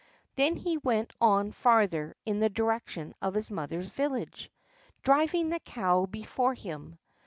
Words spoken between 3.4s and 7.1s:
mother's village, driving the cow before him.